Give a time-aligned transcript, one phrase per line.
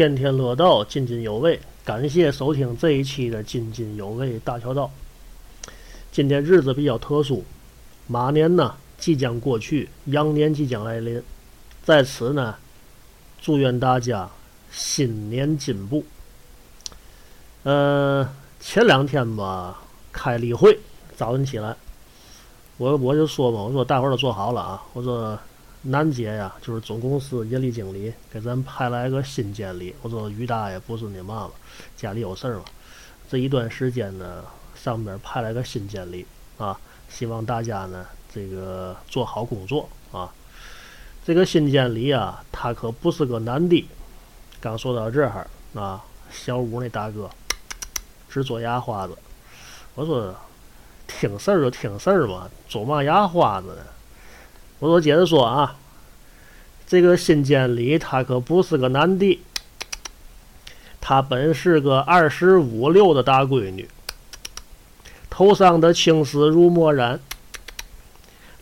[0.00, 1.60] 天天乐道，津津有味。
[1.84, 4.90] 感谢收听这一期的津津有味大桥道。
[6.10, 7.44] 今天日子比较特殊，
[8.06, 11.22] 马年呢即将过去，羊年即将来临。
[11.84, 12.56] 在此呢，
[13.42, 14.26] 祝愿大家
[14.72, 16.02] 新年进步。
[17.64, 18.26] 呃，
[18.58, 20.80] 前两天吧开例会，
[21.14, 21.76] 早晨起来，
[22.78, 25.38] 我我就说嘛，我说大伙儿都坐好了啊，我说。
[25.82, 29.94] 南姐呀，就是总公司人力经理，给咱派来个新监理。
[30.02, 31.50] 我说于大爷不是你妈妈，
[31.96, 32.64] 家里有事儿嘛。
[33.30, 36.26] 这一段时间呢，上边派来个新监理
[36.58, 40.30] 啊，希望大家呢这个做好工作啊。
[41.24, 43.88] 这个新监理啊，他可不是个男的。
[44.60, 47.30] 刚说到这儿啊，小五那大哥
[48.28, 49.16] 直做牙花子。
[49.94, 50.34] 我说
[51.06, 53.82] 听事儿就听事儿嘛，做嘛牙花子呢？
[54.80, 55.76] 我说接着说啊，
[56.86, 59.38] 这个新监理他可不是个男的，
[61.02, 63.86] 他本是个二十五六的大闺女，
[65.28, 67.20] 头上的青丝如墨染，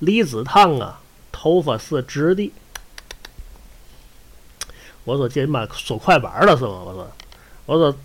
[0.00, 2.52] 离子烫啊，头发是直的。
[5.04, 6.82] 我说这妈说快板了是吗？
[6.84, 7.08] 我说，
[7.64, 7.96] 我说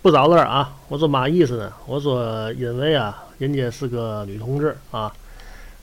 [0.00, 0.74] 不找乐啊！
[0.88, 1.70] 我说嘛意思呢？
[1.86, 5.12] 我说因为啊，人家是个女同志啊，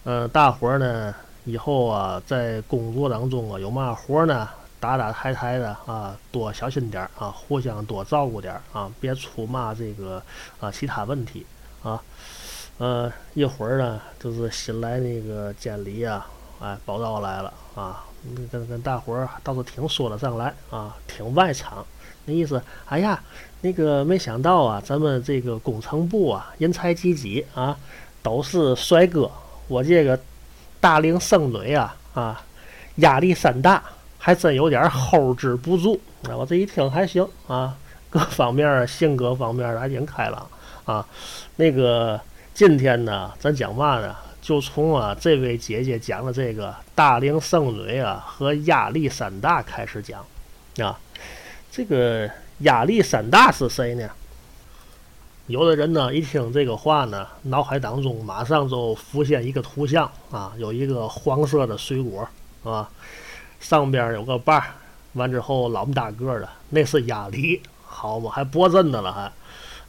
[0.05, 1.13] 嗯，大伙呢。
[1.49, 4.47] 以后啊，在工作当中啊，有嘛活呢，
[4.79, 10.21] 打打抬抬的啊，多小心点啊，互相多照顾点啊，别出嘛这个
[10.59, 11.45] 啊其他问题
[11.81, 11.99] 啊。
[12.77, 16.27] 呃，一会儿呢，就是新来那个监理啊，
[16.61, 18.05] 哎，报道来了啊，
[18.51, 21.83] 跟跟大伙儿倒是挺说得上来啊，挺外场。
[22.25, 23.19] 那意思，哎呀，
[23.61, 27.75] 那个没想到啊，咱们这个工程部啊，人才济济啊，
[28.21, 29.31] 都是帅哥，
[29.67, 30.19] 我这个。
[30.79, 32.41] 大龄剩女啊啊，
[32.95, 33.83] 压力山大，
[34.17, 35.99] 还真有点 hold 不住。
[36.23, 37.75] 啊我这一听还行啊，
[38.09, 40.49] 各方面性格方面还挺开朗
[40.85, 41.05] 啊。
[41.57, 42.19] 那个
[42.53, 44.15] 今天呢，咱讲嘛呢？
[44.41, 50.25] 就从啊这位姐姐讲的这个大龄剩女啊和压力山大开始讲
[50.79, 50.97] 啊。
[51.71, 52.27] 这个
[52.59, 54.09] 压力山大是谁呢？
[55.49, 62.29] 有的人呢，一听这个话呢，脑海当中马上就浮现一个图像啊，有一个黄色的水果，
[62.63, 62.87] 啊，
[63.59, 64.65] 上边有个瓣儿，
[65.13, 69.31] 完之后老么大个的，那是鸭梨，好嘛，还播真的了还，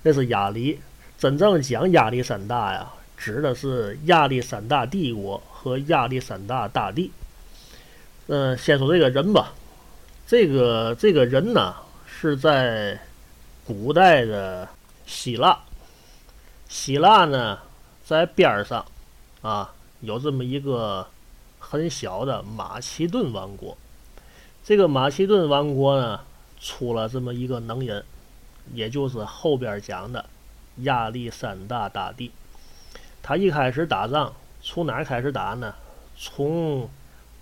[0.02, 0.80] 那是鸭梨。
[1.18, 7.12] 真正讲亚历山大呀，指的是亚历山大帝国和亚历山大大帝。
[8.28, 9.52] 嗯，先说这个人吧，
[10.26, 11.74] 这个这个人呢，
[12.06, 12.98] 是在
[13.66, 14.66] 古代的。
[15.10, 15.58] 希腊，
[16.68, 17.58] 希腊呢，
[18.04, 18.86] 在边上，
[19.42, 21.08] 啊，有这么一个
[21.58, 23.76] 很小的马其顿王国。
[24.62, 26.20] 这个马其顿王国呢，
[26.60, 28.04] 出了这么一个能人，
[28.72, 30.24] 也就是后边讲的
[30.76, 32.30] 亚历山大大帝。
[33.20, 34.32] 他一开始打仗，
[34.62, 35.74] 从哪开始打呢？
[36.16, 36.88] 从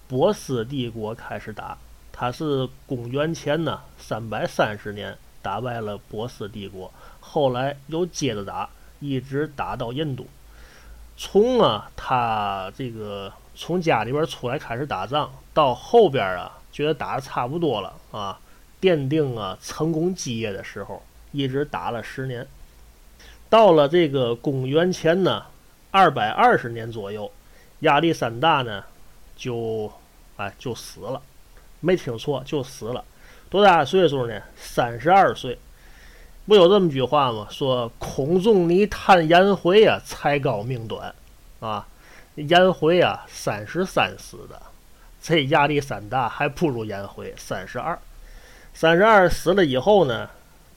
[0.09, 1.77] 波斯帝国开始打。
[2.11, 5.17] 他是公元前呢三百三十年
[5.49, 6.93] 打败了波斯帝国。
[7.21, 8.69] 后来又接着打，
[9.01, 10.27] 一直打到印度。
[11.17, 18.39] 从啊，他这个从家里边出来开始打仗，到后边啊，觉得打的差不多了啊，
[18.79, 22.47] 奠定啊成功基业的时候，一直打了十年。
[23.49, 25.47] 到了这个公元前呢
[25.91, 27.33] 二百二十年左右，
[27.81, 28.85] 亚历山大呢
[29.35, 29.91] 就
[30.37, 31.23] 哎就死了，
[31.81, 33.03] 没听错，就死了。
[33.51, 34.41] 多大岁数呢？
[34.57, 35.59] 三十二岁。
[36.47, 37.47] 不有这么句话吗？
[37.51, 41.15] 说孔仲尼叹颜回啊，才高命短，
[41.61, 41.87] 啊，
[42.37, 44.59] 颜回啊三十三死的，
[45.21, 47.99] 这亚历山大还不如颜回三十二，
[48.73, 50.31] 三十二死了以后呢，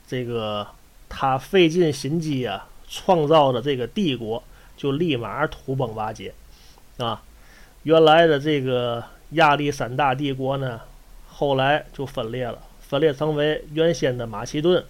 [0.05, 0.67] 这个
[1.07, 4.43] 他费尽心机啊，创造的这个帝国
[4.75, 6.33] 就立马土崩瓦解，
[6.97, 7.23] 啊，
[7.83, 10.81] 原来的这个亚历山大帝国呢，
[11.41, 14.85] 后来就分裂了，分裂成为原先的马其顿。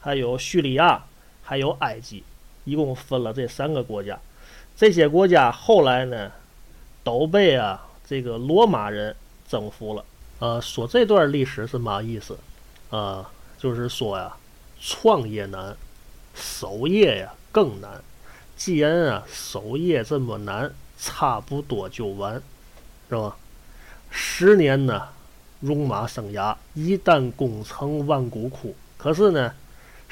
[0.00, 1.04] 还有叙利亚，
[1.44, 2.24] 还有埃及，
[2.64, 4.18] 一共分了这三个国家。
[4.76, 6.32] 这些国家后来呢，
[7.04, 9.14] 都被啊这个罗马人
[9.46, 10.04] 征服了。
[10.40, 12.36] 呃，说这段历史是嘛意思？
[12.90, 14.36] 啊，就是说呀，
[14.80, 15.76] 创业难，
[16.34, 18.02] 守业呀更难。
[18.56, 22.42] 既然啊守业这么难，差不多就完，
[23.08, 23.36] 是吧？
[24.10, 25.06] 十年呢，
[25.62, 28.74] 戎马生涯，一旦功成万骨枯。
[28.98, 29.52] 可是呢？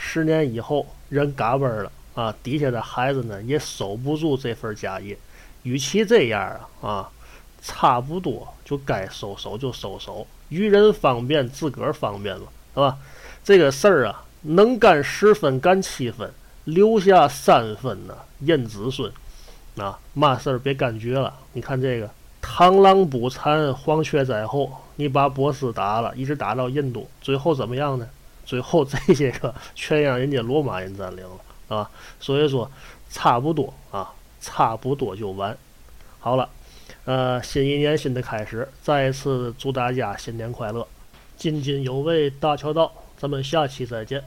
[0.02, 2.34] 十年以后，人嘎嘣了啊！
[2.42, 5.18] 底下的孩子呢，也守不住这份家业。
[5.62, 7.10] 与其这样啊啊，
[7.60, 12.96] 差不多就该收手就收手，于人方便，自个儿方便了，是吧？
[13.44, 16.32] 这个事儿啊，能干十分，干七分，
[16.64, 19.12] 留下三分呢，验子孙。
[19.76, 21.34] 啊，嘛事儿别干绝了。
[21.52, 22.10] 你看这个
[22.42, 24.72] 螳螂捕蝉，黄雀在后。
[25.00, 28.06] 你把波斯打了，一直打到印度，最后怎么样呢？
[28.44, 31.90] 最后这些个全让人家罗马人占领了，啊。
[32.20, 32.70] 所以说，
[33.08, 34.12] 差不多啊，
[34.42, 35.56] 差不多就完。
[36.18, 36.50] 好了，
[37.06, 40.86] 呃，新一年新的开始，再一次祝大家新年快乐，
[41.38, 44.22] 津津有味大乔道，咱们下期再见。